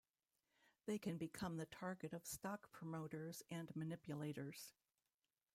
They 0.87 0.97
can 0.97 1.19
become 1.19 1.57
the 1.57 1.67
target 1.67 2.11
of 2.11 2.25
stock 2.25 2.71
promoters 2.71 3.43
and 3.51 3.69
manipulators. 3.75 4.73